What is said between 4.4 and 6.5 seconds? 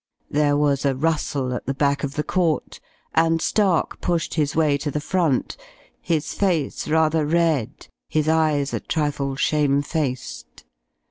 way to the front, his